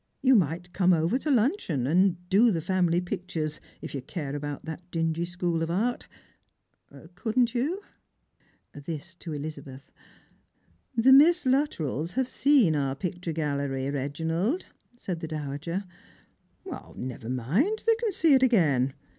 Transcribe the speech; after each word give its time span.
You 0.23 0.33
might 0.33 0.73
come 0.73 0.93
over 0.93 1.19
to 1.19 1.29
luncheon, 1.29 1.85
and 1.85 2.27
do 2.27 2.49
the 2.49 2.59
family 2.59 3.01
pictures, 3.01 3.61
if 3.83 3.93
you 3.93 4.01
care 4.01 4.35
about 4.35 4.65
that 4.65 4.81
dingy 4.89 5.25
school 5.25 5.61
of 5.61 5.69
art;— 5.69 6.07
couldn't 7.13 7.53
you?" 7.53 7.81
this 8.87 9.13
to 9.13 9.31
Elizabeth." 9.31 9.91
The 10.97 11.09
I\Iiss 11.11 11.45
Luttrells 11.45 12.13
have 12.13 12.27
seen 12.29 12.75
our 12.75 12.95
picture 12.95 13.31
gallery, 13.31 13.83
Eeginald," 13.83 14.63
said 14.97 15.19
the 15.19 15.27
dowager." 15.27 15.83
Well, 16.65 16.95
never 16.97 17.29
mind, 17.29 17.83
they 17.85 17.93
can 17.93 18.11
see 18.11 18.33
it 18.33 18.41
again. 18.41 18.95